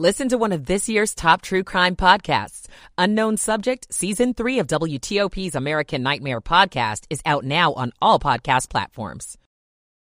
[0.00, 2.68] Listen to one of this year's top true crime podcasts.
[2.96, 8.70] Unknown Subject, Season 3 of WTOP's American Nightmare podcast is out now on all podcast
[8.70, 9.36] platforms.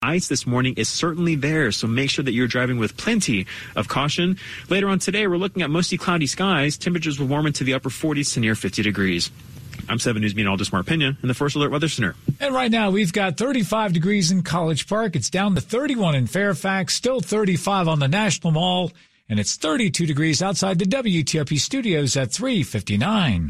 [0.04, 3.88] Ice this morning is certainly there, so make sure that you're driving with plenty of
[3.88, 4.38] caution.
[4.70, 6.78] Later on today, we're looking at mostly cloudy skies.
[6.78, 9.32] Temperatures will warm into the upper 40s to near 50 degrees.
[9.90, 12.14] I'm 7 News meteorologist Mark Pena in the First Alert Weather Center.
[12.40, 15.16] And right now, we've got 35 degrees in College Park.
[15.16, 18.92] It's down to 31 in Fairfax, still 35 on the National Mall,
[19.30, 23.50] and it's 32 degrees outside the WTOP studios at 359.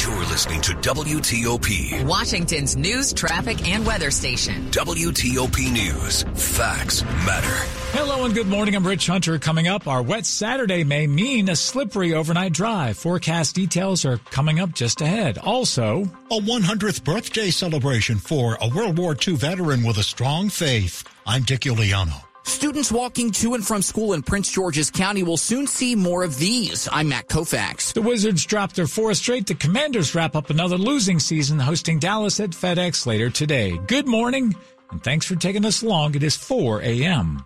[0.00, 2.04] You're listening to WTOP.
[2.06, 4.70] Washington's news, traffic, and weather station.
[4.70, 6.22] WTOP News.
[6.56, 7.68] Facts matter.
[7.90, 8.76] Hello and good morning.
[8.76, 9.40] I'm Rich Hunter.
[9.40, 12.96] Coming up, our wet Saturday may mean a slippery overnight drive.
[12.96, 15.38] Forecast details are coming up just ahead.
[15.38, 21.02] Also, a 100th birthday celebration for a World War II veteran with a strong faith.
[21.26, 22.27] I'm Dick Uliano.
[22.48, 26.38] Students walking to and from school in Prince George's County will soon see more of
[26.38, 26.88] these.
[26.90, 27.92] I'm Matt Koufax.
[27.92, 29.46] The Wizards dropped their fourth straight.
[29.46, 33.78] The Commanders wrap up another losing season hosting Dallas at FedEx later today.
[33.86, 34.56] Good morning,
[34.90, 36.14] and thanks for taking us along.
[36.14, 37.44] It is 4 a.m.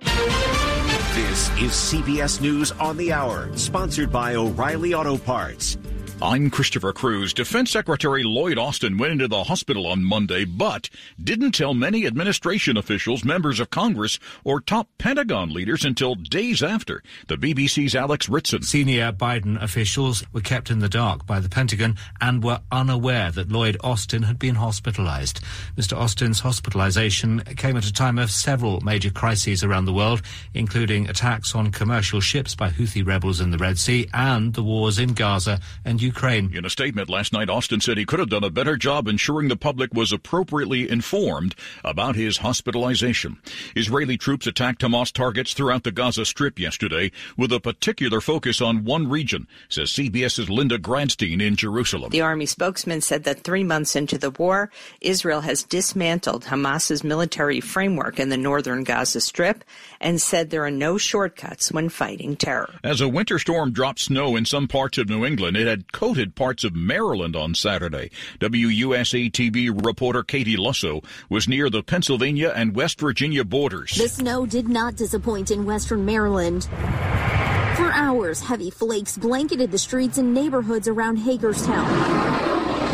[0.00, 5.76] This is CBS News on the Hour, sponsored by O'Reilly Auto Parts.
[6.20, 7.32] I'm Christopher Cruz.
[7.32, 10.90] Defense Secretary Lloyd Austin went into the hospital on Monday, but
[11.22, 17.04] didn't tell many administration officials, members of Congress, or top Pentagon leaders until days after.
[17.28, 18.62] The BBC's Alex Ritson.
[18.62, 23.52] Senior Biden officials were kept in the dark by the Pentagon and were unaware that
[23.52, 25.40] Lloyd Austin had been hospitalized.
[25.76, 25.96] Mr.
[25.96, 31.54] Austin's hospitalization came at a time of several major crises around the world, including attacks
[31.54, 35.60] on commercial ships by Houthi rebels in the Red Sea and the wars in Gaza
[35.84, 36.07] and Ukraine.
[36.54, 39.48] In a statement last night, Austin said he could have done a better job ensuring
[39.48, 41.54] the public was appropriately informed
[41.84, 43.38] about his hospitalization.
[43.76, 48.84] Israeli troops attacked Hamas targets throughout the Gaza Strip yesterday with a particular focus on
[48.84, 52.10] one region, says CBS's Linda Gradstein in Jerusalem.
[52.10, 54.70] The army spokesman said that three months into the war,
[55.00, 59.64] Israel has dismantled Hamas's military framework in the northern Gaza Strip
[60.00, 62.74] and said there are no shortcuts when fighting terror.
[62.82, 66.36] As a winter storm dropped snow in some parts of New England, it had coated
[66.36, 68.08] parts of Maryland on Saturday.
[68.38, 73.90] WUSA TV reporter Katie Lusso was near the Pennsylvania and West Virginia borders.
[73.90, 76.66] The snow did not disappoint in western Maryland.
[76.66, 81.88] For hours, heavy flakes blanketed the streets and neighborhoods around Hagerstown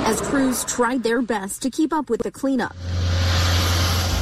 [0.06, 2.74] as crews tried their best to keep up with the cleanup.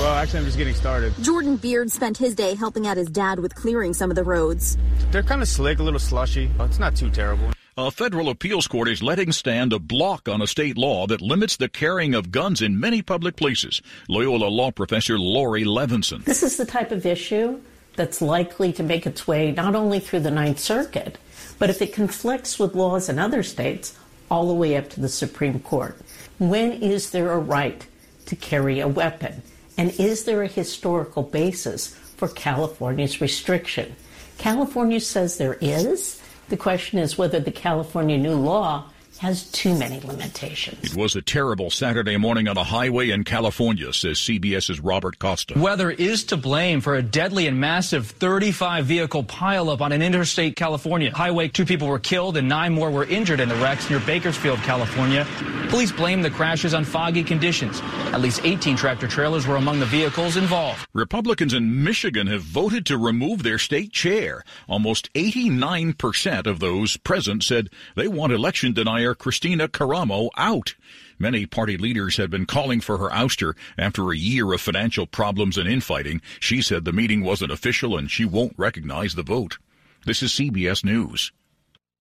[0.00, 1.14] Well, actually, I'm just getting started.
[1.22, 4.76] Jordan Beard spent his day helping out his dad with clearing some of the roads.
[5.12, 6.50] They're kind of slick, a little slushy.
[6.58, 7.52] It's not too terrible.
[7.78, 11.56] A federal appeals court is letting stand a block on a state law that limits
[11.56, 13.80] the carrying of guns in many public places.
[14.10, 16.22] Loyola law professor Laurie Levenson.
[16.22, 17.58] This is the type of issue
[17.96, 21.16] that's likely to make its way not only through the Ninth Circuit,
[21.58, 23.98] but if it conflicts with laws in other states,
[24.30, 25.96] all the way up to the Supreme Court.
[26.38, 27.86] When is there a right
[28.26, 29.40] to carry a weapon?
[29.78, 33.96] And is there a historical basis for California's restriction?
[34.36, 36.21] California says there is.
[36.48, 38.84] The question is whether the California new law
[39.18, 40.82] has too many limitations.
[40.82, 45.54] It was a terrible Saturday morning on a highway in California, says CBS's Robert Costa.
[45.56, 50.56] Weather is to blame for a deadly and massive 35 vehicle pileup on an interstate
[50.56, 51.46] California highway.
[51.46, 55.24] Two people were killed and nine more were injured in the wrecks near Bakersfield, California.
[55.72, 57.80] Police blame the crashes on foggy conditions.
[58.12, 60.86] At least 18 tractor trailers were among the vehicles involved.
[60.92, 64.44] Republicans in Michigan have voted to remove their state chair.
[64.68, 70.74] Almost 89% of those present said they want election denier Christina Karamo out.
[71.18, 75.56] Many party leaders had been calling for her ouster after a year of financial problems
[75.56, 76.20] and infighting.
[76.38, 79.56] She said the meeting wasn't official and she won't recognize the vote.
[80.04, 81.32] This is CBS News.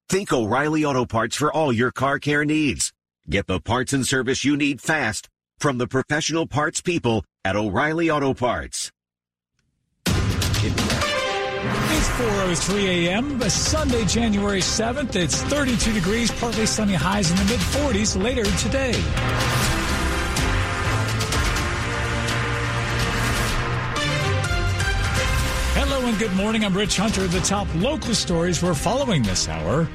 [0.09, 2.91] Think O'Reilly Auto Parts for all your car care needs.
[3.29, 5.29] Get the parts and service you need fast
[5.59, 8.91] from the professional parts people at O'Reilly Auto Parts.
[10.07, 15.15] It's 4.03 a.m., Sunday, January 7th.
[15.15, 18.93] It's 32 degrees, partly sunny highs in the mid-40s later today.
[25.75, 26.65] Hello and good morning.
[26.65, 27.27] I'm Rich Hunter.
[27.27, 29.87] The top local stories we're following this hour.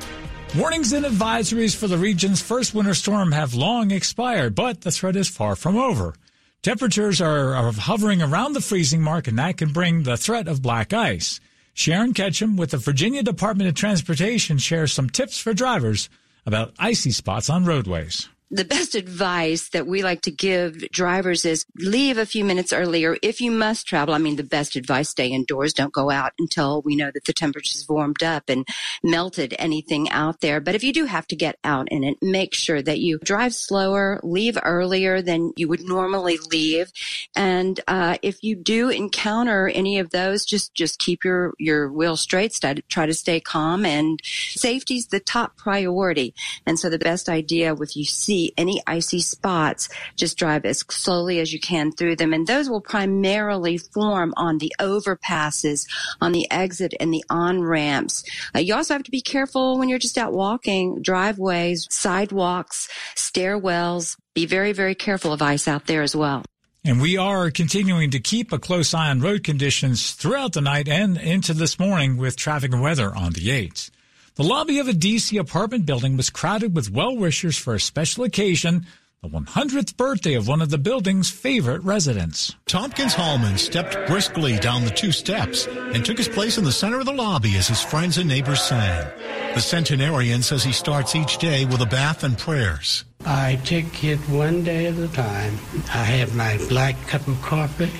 [0.54, 5.16] Warnings and advisories for the region's first winter storm have long expired, but the threat
[5.16, 6.14] is far from over.
[6.62, 10.92] Temperatures are, hovering around the freezing mark, and that can bring the threat of black
[10.92, 11.40] ice.
[11.74, 16.08] Sharon Ketchum with the Virginia Department of Transportation shares some tips for drivers
[16.46, 21.66] about icy spots on roadways the best advice that we like to give drivers is
[21.78, 24.14] leave a few minutes earlier if you must travel.
[24.14, 25.72] I mean, the best advice, stay indoors.
[25.72, 28.64] Don't go out until we know that the temperature's warmed up and
[29.02, 30.60] melted anything out there.
[30.60, 33.52] But if you do have to get out in it, make sure that you drive
[33.52, 36.92] slower, leave earlier than you would normally leave.
[37.34, 42.16] And, uh, if you do encounter any of those, just, just keep your, your wheel
[42.16, 42.56] straight,
[42.88, 44.20] try to stay calm and
[44.50, 46.32] safety's the top priority.
[46.64, 50.80] And so the best idea with you see see any icy spots, just drive as
[50.90, 52.32] slowly as you can through them.
[52.32, 55.86] And those will primarily form on the overpasses,
[56.20, 58.24] on the exit and the on ramps.
[58.54, 64.16] Uh, you also have to be careful when you're just out walking, driveways, sidewalks, stairwells.
[64.34, 66.44] Be very, very careful of ice out there as well.
[66.84, 70.88] And we are continuing to keep a close eye on road conditions throughout the night
[70.88, 73.90] and into this morning with traffic and weather on the 8th.
[74.36, 75.38] The lobby of a D.C.
[75.38, 78.84] apartment building was crowded with well-wishers for a special occasion,
[79.22, 82.54] the 100th birthday of one of the building's favorite residents.
[82.66, 87.00] Tompkins Hallman stepped briskly down the two steps and took his place in the center
[87.00, 89.10] of the lobby as his friends and neighbors sang.
[89.54, 93.06] The centenarian says he starts each day with a bath and prayers.
[93.24, 95.54] I take it one day at a time.
[95.94, 97.90] I have my black cup of coffee.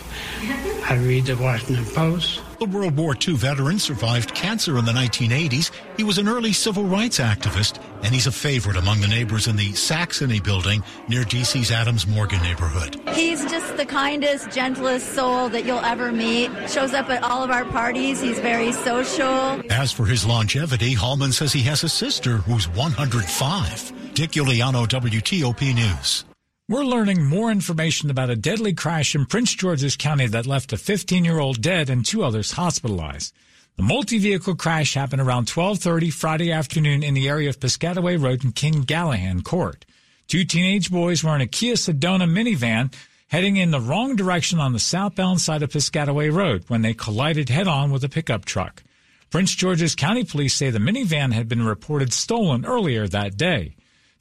[0.89, 2.41] I read the Washington Post.
[2.61, 5.73] The World War II veteran survived cancer in the 1980s.
[5.97, 9.57] He was an early civil rights activist, and he's a favorite among the neighbors in
[9.57, 13.01] the Saxony building near DC's Adams Morgan neighborhood.
[13.15, 16.53] He's just the kindest, gentlest soul that you'll ever meet.
[16.71, 18.21] Shows up at all of our parties.
[18.21, 19.61] He's very social.
[19.73, 24.15] As for his longevity, Hallman says he has a sister who's 105.
[24.15, 26.26] Dick Uliano, WTOP News.
[26.69, 30.77] We're learning more information about a deadly crash in Prince George's County that left a
[30.77, 33.33] 15-year-old dead and two others hospitalized.
[33.77, 38.53] The multi-vehicle crash happened around 12:30 Friday afternoon in the area of Piscataway Road and
[38.53, 39.85] King Gallahan Court.
[40.27, 42.93] Two teenage boys were in a Kia Sedona minivan
[43.29, 47.49] heading in the wrong direction on the southbound side of Piscataway Road when they collided
[47.49, 48.83] head-on with a pickup truck.
[49.31, 53.77] Prince George's County Police say the minivan had been reported stolen earlier that day.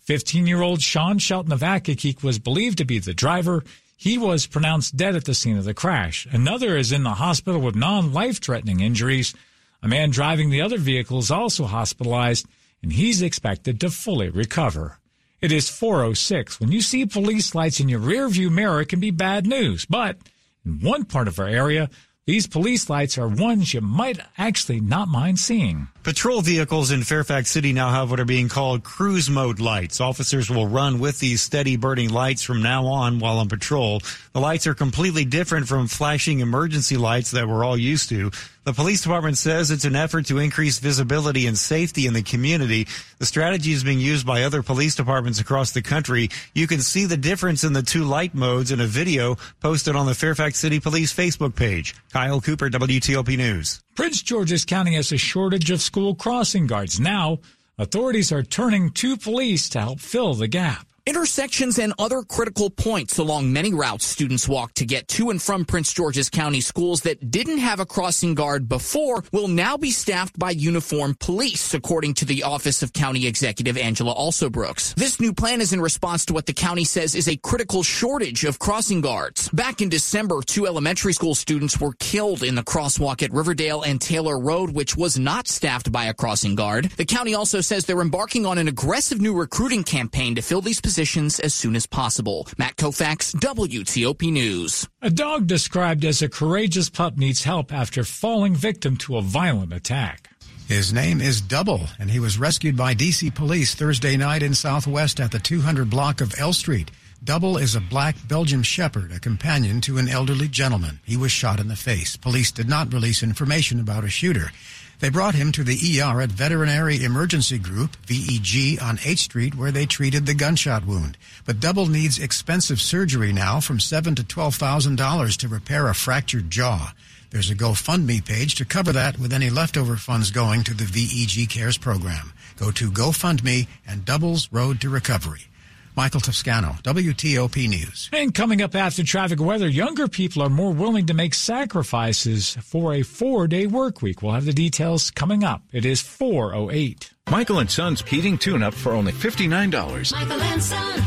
[0.06, 3.64] 15 year old Sean Shelton of Accokeek was believed to be the driver.
[3.98, 6.28] He was pronounced dead at the scene of the crash.
[6.30, 9.34] Another is in the hospital with non life threatening injuries.
[9.82, 12.46] A man driving the other vehicle is also hospitalized,
[12.84, 15.00] and he's expected to fully recover.
[15.42, 16.60] It is 406.
[16.60, 19.86] When you see police lights in your rearview mirror, it can be bad news.
[19.86, 20.18] But
[20.66, 21.90] in one part of our area,
[22.26, 25.88] these police lights are ones you might actually not mind seeing.
[26.06, 30.00] Patrol vehicles in Fairfax City now have what are being called cruise mode lights.
[30.00, 34.02] Officers will run with these steady burning lights from now on while on patrol.
[34.32, 38.30] The lights are completely different from flashing emergency lights that we're all used to.
[38.66, 42.88] The police department says it's an effort to increase visibility and safety in the community.
[43.18, 46.30] The strategy is being used by other police departments across the country.
[46.54, 50.06] You can see the difference in the two light modes in a video posted on
[50.06, 51.96] the Fairfax City Police Facebook page.
[52.14, 53.82] Kyle Cooper, WTOP News.
[53.96, 57.00] Prince George's County has a shortage of school crossing guards.
[57.00, 57.40] Now,
[57.78, 60.86] authorities are turning to police to help fill the gap.
[61.08, 65.64] Intersections and other critical points along many routes students walk to get to and from
[65.64, 70.40] Prince George's County schools that didn't have a crossing guard before will now be staffed
[70.40, 74.96] by uniformed police, according to the Office of County Executive Angela Alsobrooks.
[74.96, 78.44] This new plan is in response to what the county says is a critical shortage
[78.44, 79.48] of crossing guards.
[79.50, 84.02] Back in December, two elementary school students were killed in the crosswalk at Riverdale and
[84.02, 86.86] Taylor Road, which was not staffed by a crossing guard.
[86.98, 90.82] The county also says they're embarking on an aggressive new recruiting campaign to fill these
[90.82, 92.48] positions positions as soon as possible.
[92.58, 94.88] Matt Koufax, WTOP News.
[95.02, 99.74] A dog described as a courageous pup needs help after falling victim to a violent
[99.74, 100.30] attack.
[100.70, 105.20] His name is Double, and he was rescued by DC police Thursday night in Southwest
[105.20, 106.92] at the 200 block of L Street.
[107.22, 111.02] Double is a black Belgian Shepherd, a companion to an elderly gentleman.
[111.04, 112.16] He was shot in the face.
[112.16, 114.52] Police did not release information about a shooter.
[115.00, 119.72] They brought him to the ER at Veterinary Emergency Group, VEG, on 8th Street where
[119.72, 121.18] they treated the gunshot wound.
[121.46, 126.94] But Double needs expensive surgery now from seven to $12,000 to repair a fractured jaw.
[127.32, 131.50] There's a GoFundMe page to cover that with any leftover funds going to the VEG
[131.50, 132.32] Cares program.
[132.56, 135.48] Go to GoFundMe and Double's Road to Recovery.
[135.96, 138.10] Michael Toscano, WTOP News.
[138.12, 142.94] And coming up after traffic weather, younger people are more willing to make sacrifices for
[142.94, 144.22] a four day work week.
[144.22, 145.62] We'll have the details coming up.
[145.72, 147.12] It is 408.
[147.30, 150.12] Michael and Son's heating tune up for only $59.
[150.12, 151.04] Michael and Son.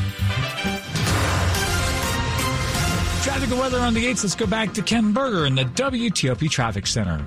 [3.23, 4.25] Traffic and weather on the 8th.
[4.25, 7.27] Let's go back to Ken Berger in the WTOP Traffic Center.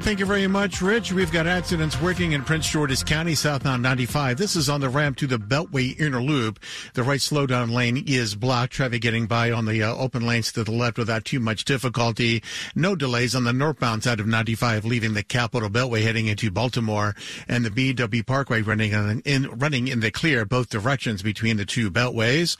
[0.00, 1.12] Thank you very much, Rich.
[1.12, 4.38] We've got accidents working in Prince George's County, southbound 95.
[4.38, 6.58] This is on the ramp to the Beltway Inner Loop.
[6.94, 8.72] The right slowdown lane is blocked.
[8.72, 12.42] Traffic getting by on the uh, open lanes to the left without too much difficulty.
[12.74, 17.14] No delays on the northbound side of 95, leaving the Capital Beltway heading into Baltimore,
[17.46, 18.92] and the BW Parkway running
[19.26, 22.56] in running in the clear both directions between the two beltways.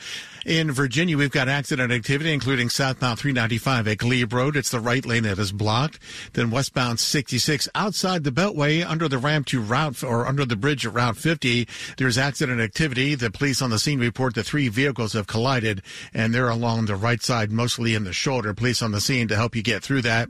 [0.47, 4.57] In Virginia, we've got accident activity, including southbound 395 at Glebe Road.
[4.57, 5.99] It's the right lane that is blocked.
[6.33, 10.87] Then westbound 66 outside the Beltway under the ramp to Route or under the bridge
[10.87, 11.67] at Route 50.
[11.97, 13.15] There's accident activity.
[13.15, 15.83] The police on the scene report the three vehicles have collided
[16.15, 18.55] and they're along the right side, mostly in the shoulder.
[18.55, 20.29] Police on the scene to help you get through that.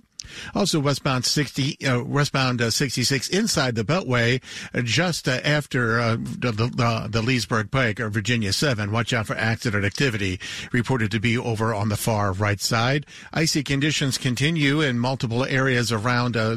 [0.55, 4.43] Also, westbound 60, uh, westbound uh, 66 inside the Beltway,
[4.75, 8.91] uh, just uh, after uh, the, the, Leesburg Pike or Virginia 7.
[8.91, 10.41] Watch out for accident activity
[10.73, 13.07] reported to be over on the far right side.
[13.33, 16.57] Icy conditions continue in multiple areas around uh,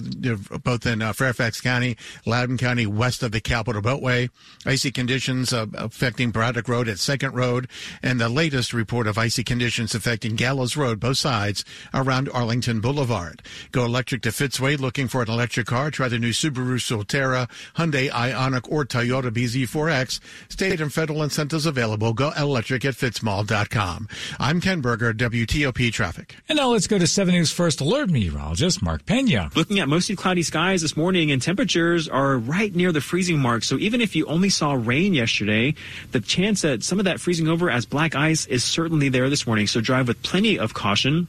[0.63, 4.29] both in Fairfax County, Loudoun County, west of the Capital Beltway.
[4.65, 7.67] Icy conditions affecting Braddock Road at Second Road,
[8.01, 13.41] and the latest report of icy conditions affecting Gallows Road, both sides around Arlington Boulevard.
[13.71, 15.91] Go electric to Fitzway looking for an electric car.
[15.91, 20.19] Try the new Subaru Solterra, Hyundai Ioniq, or Toyota BZ4X.
[20.49, 22.13] State and federal incentives available.
[22.13, 24.07] Go electric at fitzmall.com.
[24.39, 26.35] I'm Ken Berger, WTOP Traffic.
[26.49, 29.49] And now let's go to 7 News First Alert meteorologist Mark Pena.
[29.55, 33.63] Looking at mostly cloudy skies this morning and temperatures are right near the freezing mark.
[33.63, 35.75] So even if you only saw rain yesterday,
[36.11, 39.45] the chance that some of that freezing over as black ice is certainly there this
[39.45, 39.67] morning.
[39.67, 41.27] So drive with plenty of caution.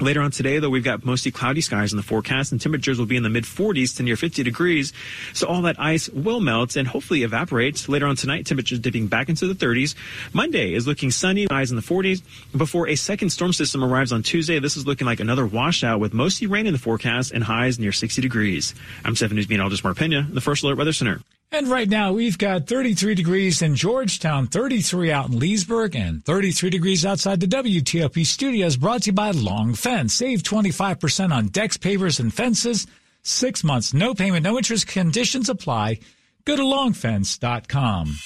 [0.00, 3.06] Later on today, though, we've got mostly cloudy skies in the forecast, and temperatures will
[3.06, 4.92] be in the mid 40s to near 50 degrees.
[5.32, 7.88] So all that ice will melt and hopefully evaporate.
[7.88, 9.94] Later on tonight, temperatures dipping back into the 30s.
[10.32, 12.22] Monday is looking sunny, highs in the 40s.
[12.56, 16.14] Before a second storm system arrives on Tuesday, this is looking like another washout with
[16.14, 18.74] mostly rain in the forecast and highs near 60 degrees.
[19.04, 21.20] I'm 7 News meteorologist Mark Pena, the First Alert Weather Center.
[21.54, 26.70] And right now we've got 33 degrees in Georgetown, 33 out in Leesburg, and 33
[26.70, 30.14] degrees outside the WTOP studios brought to you by Long Fence.
[30.14, 32.86] Save 25% on decks, pavers, and fences.
[33.22, 35.98] Six months, no payment, no interest conditions apply.
[36.46, 38.16] Go to longfence.com.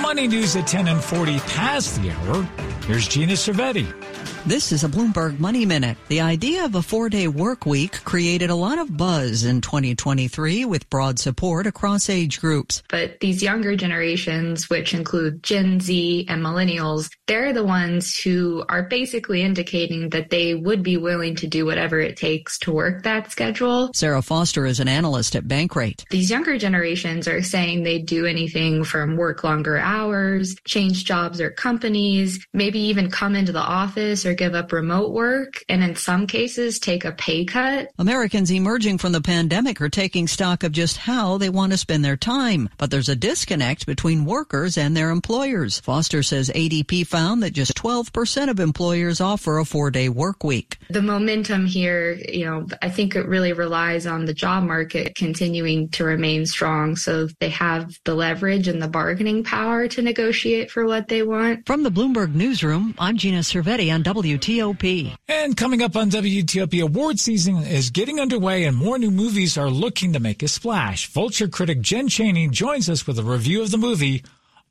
[0.00, 2.44] Money news at 10 and 40 past the hour.
[2.86, 4.11] Here's Gina Cervetti.
[4.44, 5.96] This is a Bloomberg Money Minute.
[6.08, 10.64] The idea of a four day work week created a lot of buzz in 2023
[10.64, 12.82] with broad support across age groups.
[12.88, 18.82] But these younger generations, which include Gen Z and millennials, they're the ones who are
[18.82, 23.30] basically indicating that they would be willing to do whatever it takes to work that
[23.30, 23.92] schedule.
[23.94, 26.04] Sarah Foster is an analyst at Bankrate.
[26.10, 31.50] These younger generations are saying they'd do anything from work longer hours, change jobs or
[31.50, 36.26] companies, maybe even come into the office or give up remote work, and in some
[36.26, 37.90] cases, take a pay cut.
[37.98, 42.04] Americans emerging from the pandemic are taking stock of just how they want to spend
[42.04, 42.68] their time.
[42.76, 45.80] But there's a disconnect between workers and their employers.
[45.80, 50.78] Foster says ADP found that just 12% of employers offer a four day work week.
[50.90, 55.88] The momentum here, you know, I think it really relies on the job market continuing
[55.90, 56.96] to remain strong.
[56.96, 61.66] So they have the leverage and the bargaining power to negotiate for what they want.
[61.66, 65.16] From the Bloomberg Newsroom, I'm Gina Cervetti on WTOP.
[65.28, 69.70] And coming up on WTOP, award season is getting underway and more new movies are
[69.70, 71.08] looking to make a splash.
[71.08, 74.24] Vulture critic Jen Chaney joins us with a review of the movie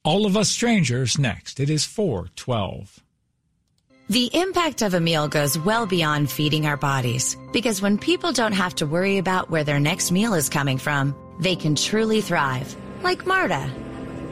[0.04, 1.60] All of Us Strangers next.
[1.60, 3.02] It is 412.
[4.12, 8.52] The impact of a meal goes well beyond feeding our bodies because when people don't
[8.52, 12.76] have to worry about where their next meal is coming from, they can truly thrive,
[13.04, 13.72] like Marta.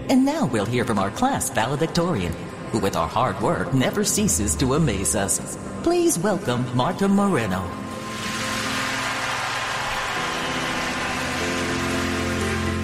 [0.09, 2.33] And now we'll hear from our class valedictorian,
[2.71, 5.57] who with our hard work never ceases to amaze us.
[5.83, 7.61] Please welcome Marta Moreno.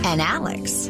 [0.06, 0.88] And Alex.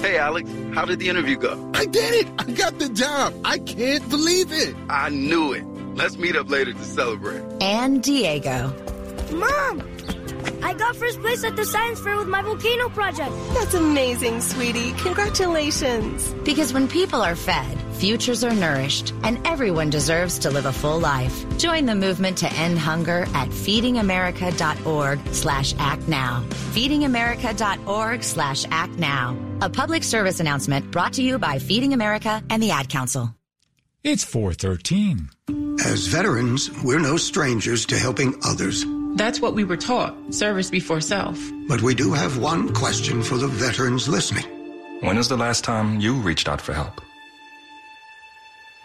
[0.00, 1.70] Hey, Alex, how did the interview go?
[1.74, 2.28] I did it!
[2.38, 3.34] I got the job!
[3.44, 4.74] I can't believe it!
[4.88, 5.64] I knew it.
[5.96, 7.42] Let's meet up later to celebrate.
[7.60, 8.72] And Diego.
[9.32, 9.97] Mom!
[10.62, 13.32] I got first place at the science fair with my volcano project.
[13.54, 14.92] That's amazing, sweetie.
[14.92, 16.32] Congratulations.
[16.44, 20.98] Because when people are fed, futures are nourished, and everyone deserves to live a full
[20.98, 21.44] life.
[21.58, 26.44] Join the movement to end hunger at feedingamerica.org slash act now.
[26.72, 29.36] Feedingamerica.org slash act now.
[29.60, 33.34] A public service announcement brought to you by Feeding America and the Ad Council.
[34.04, 35.28] It's 413.
[35.84, 38.84] As veterans, we're no strangers to helping others.
[39.16, 41.38] That's what we were taught service before self.
[41.68, 44.44] But we do have one question for the veterans listening.
[45.00, 47.00] When is the last time you reached out for help?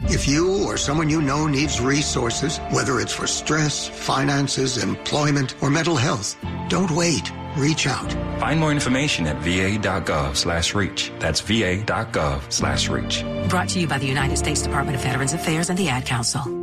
[0.10, 5.70] If you or someone you know needs resources, whether it's for stress, finances, employment, or
[5.70, 6.36] mental health,
[6.68, 7.32] don't wait.
[7.56, 8.12] Reach out.
[8.40, 11.12] Find more information at va.gov slash reach.
[11.20, 13.24] That's va.gov slash reach.
[13.50, 16.63] Brought to you by the United States Department of Veterans Affairs and the Ad Council.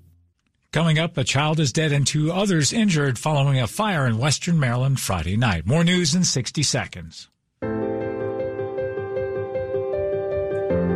[0.73, 4.57] Coming up, a child is dead and two others injured following a fire in western
[4.57, 5.65] Maryland Friday night.
[5.65, 7.27] More news in 60 seconds.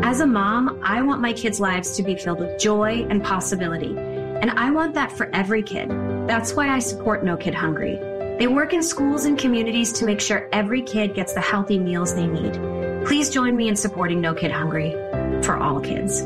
[0.01, 3.93] As a mom, I want my kids' lives to be filled with joy and possibility.
[3.97, 5.89] And I want that for every kid.
[6.25, 7.97] That's why I support No Kid Hungry.
[8.39, 12.15] They work in schools and communities to make sure every kid gets the healthy meals
[12.15, 12.53] they need.
[13.05, 14.91] Please join me in supporting No Kid Hungry
[15.43, 16.25] for all kids.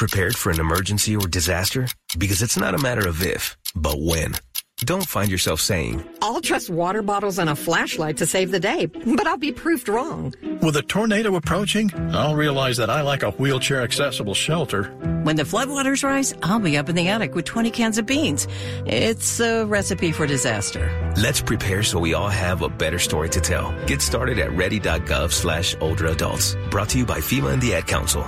[0.00, 1.86] Prepared for an emergency or disaster?
[2.16, 4.34] Because it's not a matter of if, but when.
[4.78, 8.86] Don't find yourself saying, I'll trust water bottles and a flashlight to save the day,
[8.86, 10.32] but I'll be proved wrong.
[10.62, 14.84] With a tornado approaching, I'll realize that I like a wheelchair accessible shelter.
[15.24, 18.48] When the floodwaters rise, I'll be up in the attic with 20 cans of beans.
[18.86, 20.90] It's a recipe for disaster.
[21.18, 23.74] let's prepare so we all have a better story to tell.
[23.86, 26.56] Get started at ready.gov slash older adults.
[26.70, 28.24] Brought to you by FEMA and the Ad Council.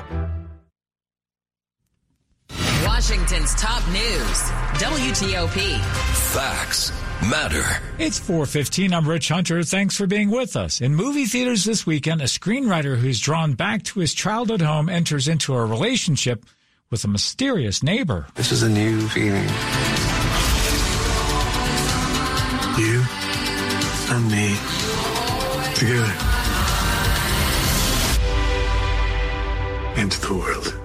[3.13, 4.41] Washington's top news.
[4.81, 5.79] WTOP.
[6.33, 6.93] Facts
[7.29, 7.63] matter.
[7.99, 8.95] It's 415.
[8.95, 9.63] I'm Rich Hunter.
[9.63, 10.81] Thanks for being with us.
[10.81, 15.29] In movie theaters this weekend, a screenwriter who's drawn back to his childhood home enters
[15.29, 16.47] into a relationship
[16.89, 18.29] with a mysterious neighbor.
[18.35, 19.47] This is a new feeling.
[22.79, 23.05] You
[24.09, 24.57] and me
[25.75, 26.15] together.
[30.01, 30.82] Into the world.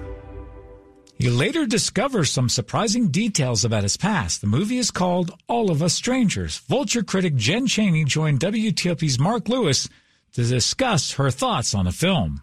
[1.18, 4.40] He later discovers some surprising details about his past.
[4.40, 6.58] The movie is called All of Us Strangers.
[6.58, 9.88] Vulture critic Jen Chaney joined WTOP's Mark Lewis
[10.34, 12.42] to discuss her thoughts on the film.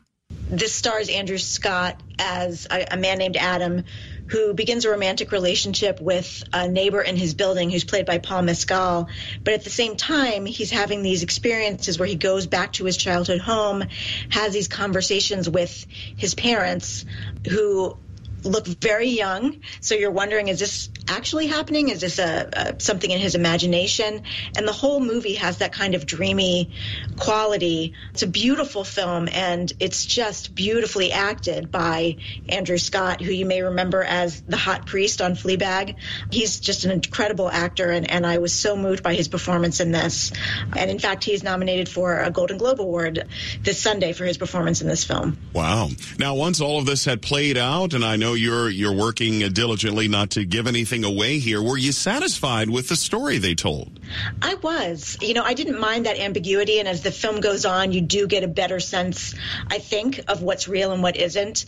[0.50, 3.86] This stars Andrew Scott as a, a man named Adam
[4.28, 8.42] who begins a romantic relationship with a neighbor in his building who's played by Paul
[8.42, 9.08] Mescal.
[9.44, 12.98] But at the same time, he's having these experiences where he goes back to his
[12.98, 13.86] childhood home,
[14.30, 15.86] has these conversations with
[16.18, 17.06] his parents
[17.48, 17.98] who
[18.46, 19.62] look very young.
[19.82, 21.90] So you're wondering, is this actually happening?
[21.90, 24.24] Is this a, a something in his imagination?
[24.58, 26.72] And the whole movie has that kind of dreamy
[27.18, 27.94] quality.
[28.12, 32.18] It's a beautiful film, and it's just beautifully acted by
[32.50, 35.96] Andrew Scott, who you may remember as the hot priest on Fleabag.
[36.32, 39.92] He's just an incredible actor, and, and I was so moved by his performance in
[39.92, 40.32] this.
[40.76, 43.28] And in fact, he's nominated for a Golden Globe Award
[43.62, 45.38] this Sunday for his performance in this film.
[45.54, 45.90] Wow.
[46.20, 50.08] Now, once all of this had played out, and I know you're you're working diligently
[50.08, 54.00] not to give anything away here, were you satisfied with the story they told?
[54.42, 55.18] I was.
[55.22, 58.28] You know, I didn't mind that ambiguity, and as the film goes on, you do
[58.28, 59.36] get a better sense,
[59.68, 61.66] I think, of what's real and what isn't.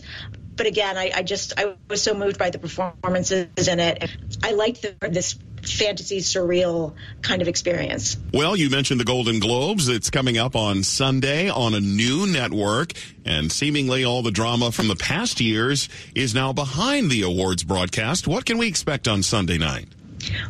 [0.56, 4.10] But again, I, I just I was so moved by the performances in it.
[4.42, 5.38] I liked the, this
[5.72, 8.16] fantasy surreal kind of experience.
[8.32, 9.88] Well, you mentioned the Golden Globes.
[9.88, 12.92] It's coming up on Sunday on a new network,
[13.24, 18.26] and seemingly all the drama from the past years is now behind the awards broadcast.
[18.26, 19.88] What can we expect on Sunday night?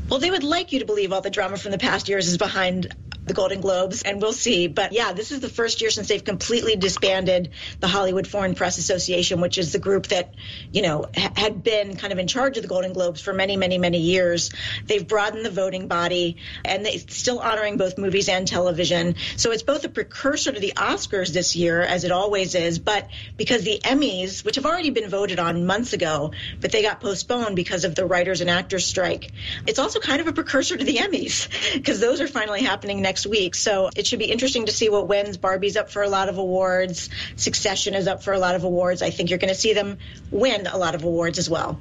[0.09, 2.38] Well, they would like you to believe all the drama from the past years is
[2.38, 2.94] behind
[3.28, 4.66] the Golden Globes, and we'll see.
[4.66, 8.78] But yeah, this is the first year since they've completely disbanded the Hollywood Foreign Press
[8.78, 10.34] Association, which is the group that,
[10.72, 13.56] you know, ha- had been kind of in charge of the Golden Globes for many,
[13.56, 14.50] many, many years.
[14.86, 19.16] They've broadened the voting body, and they're still honoring both movies and television.
[19.36, 23.08] So it's both a precursor to the Oscars this year, as it always is, but
[23.36, 27.56] because the Emmys, which have already been voted on months ago, but they got postponed
[27.56, 29.30] because of the writers and actors strike.
[29.66, 33.17] It's also kind of a precursor to the Emmys because those are finally happening next
[33.26, 33.54] week.
[33.54, 35.37] So it should be interesting to see what wins.
[35.37, 37.11] Barbie's up for a lot of awards.
[37.37, 39.02] Succession is up for a lot of awards.
[39.02, 39.98] I think you're going to see them
[40.31, 41.81] win a lot of awards as well.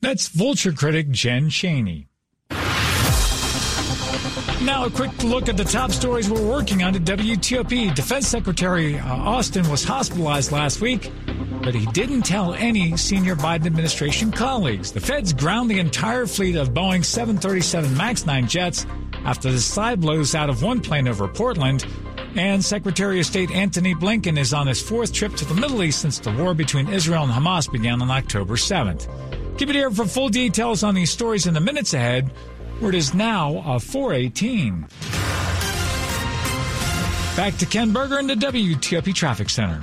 [0.00, 2.08] That's vulture critic Jen Chaney.
[4.62, 7.94] Now, a quick look at the top stories we're working on at WTOP.
[7.94, 11.10] Defense Secretary uh, Austin was hospitalized last week,
[11.62, 14.92] but he didn't tell any senior Biden administration colleagues.
[14.92, 18.84] The feds ground the entire fleet of Boeing 737 MAX 9 jets
[19.24, 21.86] after the side blows out of one plane over Portland.
[22.36, 26.00] And Secretary of State Antony Blinken is on his fourth trip to the Middle East
[26.00, 29.08] since the war between Israel and Hamas began on October 7th.
[29.58, 32.30] Keep it here for full details on these stories in the minutes ahead
[32.78, 34.86] where it is now a 418.
[37.36, 39.82] Back to Ken Berger in the WTOP Traffic Center.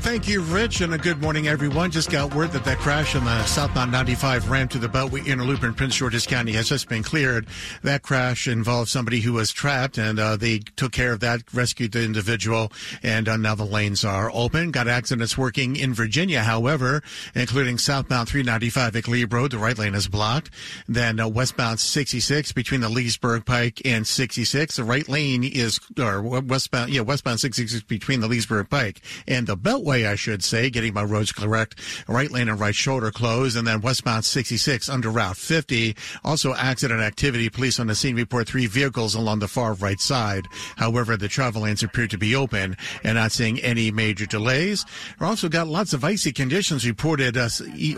[0.00, 1.90] Thank you, Rich, and a good morning, everyone.
[1.90, 5.44] Just got word that that crash on the southbound 95 ramp to the Beltway Inner
[5.44, 7.46] Loop in Prince George's County has just been cleared.
[7.82, 11.92] That crash involved somebody who was trapped, and uh, they took care of that, rescued
[11.92, 14.70] the individual, and uh, now the lanes are open.
[14.70, 17.02] Got accidents working in Virginia, however,
[17.34, 19.50] including southbound 395 at Glebe Road.
[19.50, 20.50] The right lane is blocked.
[20.88, 24.76] Then uh, westbound 66 between the Leesburg Pike and 66.
[24.76, 29.56] The right lane is, or westbound, yeah, westbound 66 between the Leesburg Pike and the
[29.56, 31.74] Beltway way, I should say, getting my roads correct.
[32.06, 35.96] Right lane and right shoulder closed, and then westbound 66 under Route 50.
[36.22, 37.50] Also, accident activity.
[37.50, 40.46] Police on the scene report three vehicles along the far right side.
[40.76, 44.86] However, the travel lanes appear to be open and not seeing any major delays.
[45.18, 47.48] We've also got lots of icy conditions reported uh,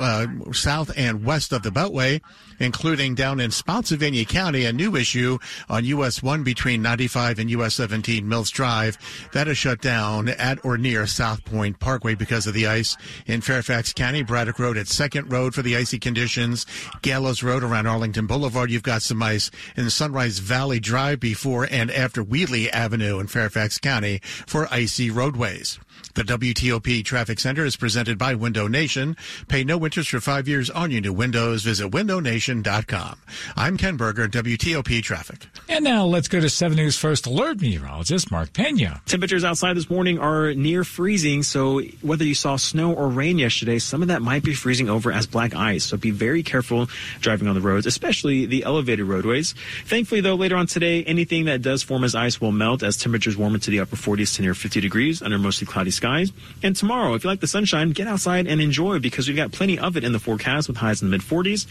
[0.00, 2.22] uh, south and west of the Beltway,
[2.62, 7.75] including down in Spotsylvania County, a new issue on US 1 between 95 and US
[7.75, 8.96] 17 Mills Drive.
[9.33, 12.96] That is shut down at or near South Point Parkway because of the ice.
[13.27, 16.64] In Fairfax County, Braddock Road at Second Road for the icy conditions.
[17.03, 19.51] Gallows Road around Arlington Boulevard, you've got some ice.
[19.77, 25.79] In Sunrise Valley Drive before and after Wheatley Avenue in Fairfax County for icy roadways.
[26.14, 29.16] The WTOP Traffic Center is presented by Window Nation.
[29.48, 31.62] Pay no interest for five years on your new windows.
[31.62, 33.18] Visit windownation.com.
[33.57, 35.46] I'm Ken Berger, WTOP Traffic.
[35.70, 39.01] And now let's go to 7 News First Alert meteorologist Mark Pena.
[39.07, 43.79] Temperatures outside this morning are near freezing, so whether you saw snow or rain yesterday,
[43.79, 45.85] some of that might be freezing over as black ice.
[45.85, 49.55] So be very careful driving on the roads, especially the elevated roadways.
[49.87, 53.35] Thankfully, though, later on today, anything that does form as ice will melt as temperatures
[53.35, 56.02] warm into the upper 40s to near 50 degrees under mostly cloudy skies.
[56.03, 56.33] Guys,
[56.65, 59.79] and tomorrow, if you like the sunshine, get outside and enjoy because we've got plenty
[59.79, 61.69] of it in the forecast with highs in the mid 40s.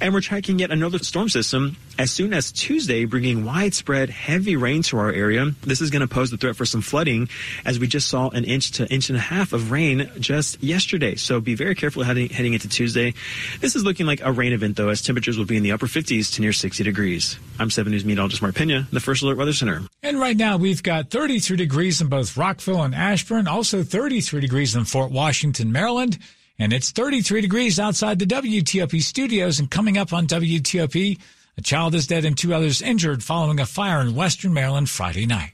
[0.00, 4.82] And we're tracking yet another storm system as soon as Tuesday, bringing widespread heavy rain
[4.84, 5.50] to our area.
[5.62, 7.28] This is going to pose the threat for some flooding
[7.64, 11.16] as we just saw an inch to inch and a half of rain just yesterday.
[11.16, 13.14] So be very careful heading, heading into Tuesday.
[13.60, 15.86] This is looking like a rain event though, as temperatures will be in the upper
[15.86, 17.36] 50s to near 60 degrees.
[17.58, 19.82] I'm 7 News meteorologist Mark Pena, the First Alert Weather Center.
[20.04, 24.74] And right now we've got 33 degrees in both Rockville and Ashburn, also 33 degrees
[24.74, 26.18] in Fort Washington, Maryland.
[26.58, 31.18] And it's 33 degrees outside the WTOP studios and coming up on WTOP.
[31.56, 35.26] A child is dead and two others injured following a fire in western Maryland Friday
[35.26, 35.52] night.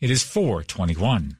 [0.00, 1.36] It is 421.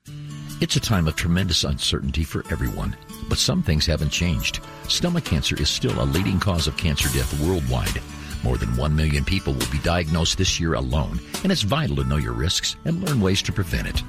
[0.61, 2.95] It's a time of tremendous uncertainty for everyone,
[3.29, 4.61] but some things haven't changed.
[4.89, 8.03] Stomach cancer is still a leading cause of cancer death worldwide.
[8.43, 12.05] More than 1 million people will be diagnosed this year alone, and it's vital to
[12.05, 14.03] know your risks and learn ways to prevent it.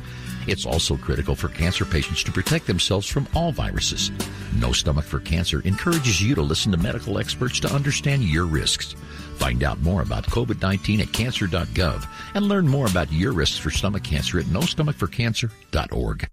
[0.47, 4.11] It's also critical for cancer patients to protect themselves from all viruses.
[4.59, 8.95] No Stomach for Cancer encourages you to listen to medical experts to understand your risks.
[9.35, 14.03] Find out more about COVID-19 at cancer.gov and learn more about your risks for stomach
[14.03, 16.27] cancer at nostomachforcancer.org.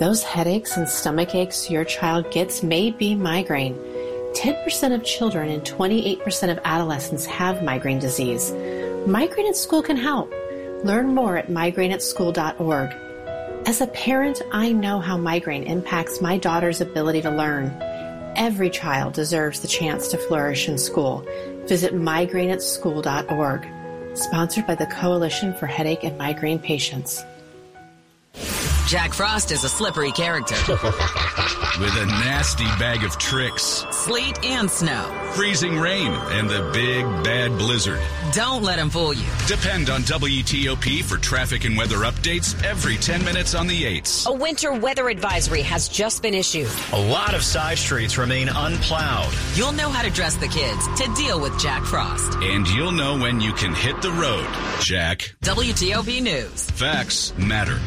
[0.00, 3.76] Those headaches and stomach aches your child gets may be migraine.
[4.34, 8.50] 10% of children and 28% of adolescents have migraine disease.
[9.06, 10.32] Migraine at School can help.
[10.84, 12.96] Learn more at migraineatschool.org.
[13.66, 17.76] As a parent, I know how migraine impacts my daughter's ability to learn.
[18.34, 21.24] Every child deserves the chance to flourish in school.
[21.66, 23.68] Visit migraineatschool.org.
[24.16, 27.24] Sponsored by the Coalition for Headache and Migraine Patients.
[28.92, 30.54] Jack Frost is a slippery character.
[30.68, 33.86] with a nasty bag of tricks.
[33.90, 35.04] Sleet and snow.
[35.32, 37.98] Freezing rain and the big bad blizzard.
[38.32, 39.24] Don't let him fool you.
[39.46, 44.26] Depend on WTOP for traffic and weather updates every 10 minutes on the 8s.
[44.26, 46.68] A winter weather advisory has just been issued.
[46.92, 49.32] A lot of side streets remain unplowed.
[49.54, 52.34] You'll know how to dress the kids to deal with Jack Frost.
[52.42, 54.46] And you'll know when you can hit the road,
[54.82, 55.34] Jack.
[55.40, 56.70] WTOP News.
[56.72, 57.80] Facts matter.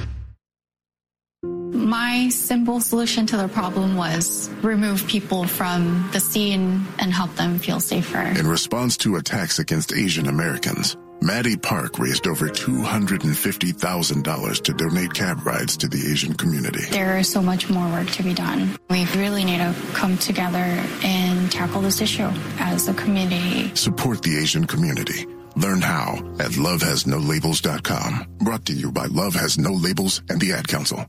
[1.85, 7.59] My simple solution to the problem was remove people from the scene and help them
[7.59, 8.17] feel safer.
[8.17, 15.45] In response to attacks against Asian Americans, Maddie Park raised over $250,000 to donate cab
[15.45, 16.85] rides to the Asian community.
[16.89, 18.75] There is so much more work to be done.
[18.89, 23.69] We really need to come together and tackle this issue as a community.
[23.75, 25.27] Support the Asian community.
[25.55, 28.27] Learn how at lovehasnolabels.com.
[28.39, 31.05] Brought to you by Love Has No Labels and the Ad Council.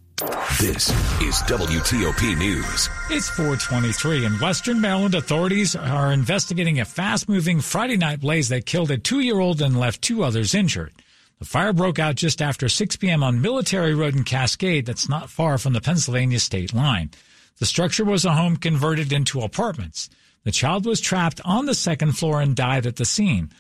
[0.61, 0.89] This
[1.21, 2.89] is WTOP News.
[3.11, 4.25] It's 423.
[4.25, 8.99] In Western Maryland, authorities are investigating a fast moving Friday night blaze that killed a
[8.99, 10.93] two year old and left two others injured.
[11.39, 13.23] The fire broke out just after 6 p.m.
[13.23, 17.11] on Military Road in Cascade, that's not far from the Pennsylvania state line.
[17.59, 20.09] The structure was a home converted into apartments.
[20.45, 23.51] The child was trapped on the second floor and died at the scene.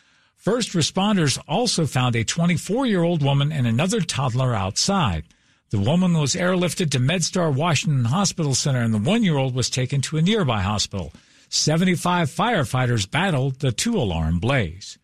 [0.46, 5.24] First responders also found a 24 year old woman and another toddler outside.
[5.70, 9.68] The woman was airlifted to MedStar Washington Hospital Center and the one year old was
[9.68, 11.12] taken to a nearby hospital.
[11.48, 14.98] 75 firefighters battled the two alarm blaze.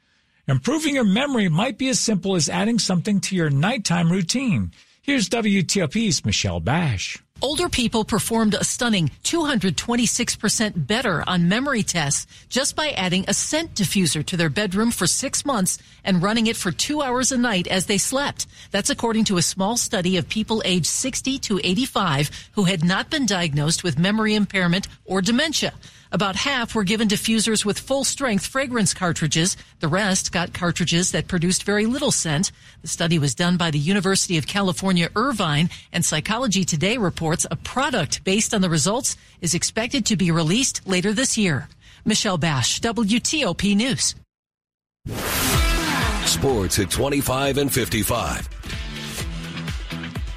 [0.46, 4.70] Improving your memory might be as simple as adding something to your nighttime routine.
[5.02, 7.20] Here's WTOP's Michelle Basch.
[7.42, 13.74] Older people performed a stunning 226% better on memory tests just by adding a scent
[13.74, 17.66] diffuser to their bedroom for six months and running it for two hours a night
[17.66, 18.46] as they slept.
[18.70, 23.10] That's according to a small study of people aged 60 to 85 who had not
[23.10, 25.72] been diagnosed with memory impairment or dementia.
[26.12, 29.56] About half were given diffusers with full strength fragrance cartridges.
[29.80, 32.52] The rest got cartridges that produced very little scent.
[32.82, 37.56] The study was done by the University of California, Irvine, and Psychology Today reports a
[37.56, 41.66] product based on the results is expected to be released later this year.
[42.04, 44.14] Michelle Basch, WTOP News.
[46.26, 48.48] Sports at 25 and 55.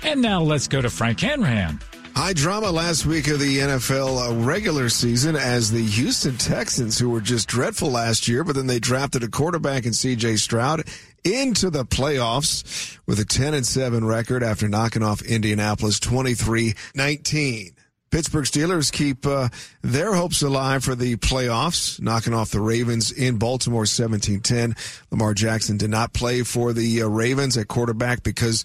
[0.03, 1.81] And now let's go to Frank Hanrahan.
[2.17, 7.09] High drama last week of the NFL uh, regular season as the Houston Texans, who
[7.09, 10.87] were just dreadful last year, but then they drafted a quarterback in CJ Stroud
[11.25, 17.73] into the playoffs with a 10 and 7 record after knocking off Indianapolis 23-19.
[18.11, 19.49] Pittsburgh Steelers keep uh,
[19.81, 24.77] their hopes alive for the playoffs, knocking off the Ravens in Baltimore 17-10.
[25.11, 28.63] Lamar Jackson did not play for the uh, Ravens at quarterback because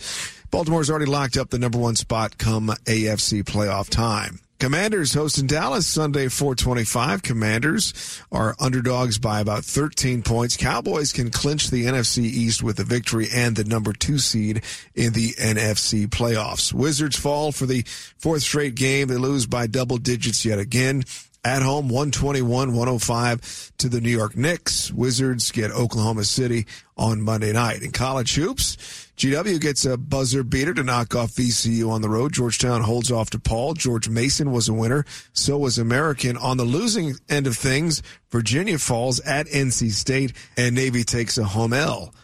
[0.51, 4.41] Baltimore's already locked up the number one spot come AFC playoff time.
[4.59, 7.23] Commanders hosting Dallas Sunday 425.
[7.23, 10.59] Commanders are underdogs by about 13 points.
[10.59, 14.63] Cowboys can clinch the NFC East with a victory and the number two seed
[14.95, 16.75] in the NFC playoffs.
[16.75, 17.85] Wizards fall for the
[18.19, 19.09] fourth straight game.
[19.09, 21.05] They lose by double digits yet again.
[21.43, 24.93] At home, 121-105 to the New York Knicks.
[24.93, 26.67] Wizards get Oklahoma City
[27.01, 27.83] on Monday night.
[27.83, 28.77] In college hoops,
[29.17, 32.35] GW gets a buzzer beater to knock off VCU on the road.
[32.35, 33.77] Georgetown holds off DePaul.
[33.77, 35.07] George Mason was a winner.
[35.33, 36.37] So was American.
[36.37, 41.45] On the losing end of things, Virginia falls at NC State and Navy takes a
[41.45, 42.15] home L.